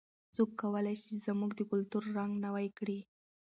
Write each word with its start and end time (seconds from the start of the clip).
څوک 0.35 0.49
کولای 0.61 0.95
سي 1.01 1.05
چې 1.11 1.17
زموږ 1.27 1.51
د 1.55 1.61
کلتور 1.71 2.03
رنګ 2.17 2.31
نوی 2.45 2.67
کړي؟ 2.77 2.99